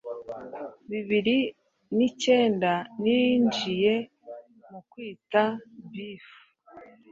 bibiri 0.89 1.37
nicyenda 1.95 2.71
ninjiye 3.01 3.93
mu 4.69 4.79
kitwa 4.89 5.43
beef 5.91 6.27